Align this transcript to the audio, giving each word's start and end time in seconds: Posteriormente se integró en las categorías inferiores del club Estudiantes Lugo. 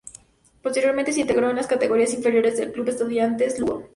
Posteriormente 0.63 1.13
se 1.13 1.19
integró 1.21 1.51
en 1.51 1.57
las 1.57 1.67
categorías 1.67 2.11
inferiores 2.15 2.57
del 2.57 2.71
club 2.71 2.89
Estudiantes 2.89 3.59
Lugo. 3.59 3.87